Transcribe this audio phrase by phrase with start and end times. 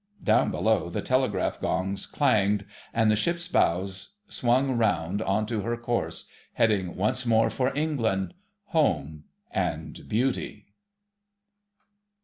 [0.23, 5.77] Down below the telegraph gongs clanged, and the ship's bows swung round on to her
[5.77, 8.33] course, heading once more for England,
[8.69, 10.73] Home, and Beauty.